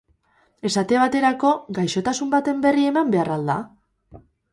Esate 0.69 0.97
baterako, 1.01 1.51
gaixotasun 1.79 2.31
baten 2.31 2.63
berri 2.63 2.87
beti 2.87 2.91
eman 2.93 3.13
behar 3.17 3.31
al 3.37 3.45
da? 3.51 3.59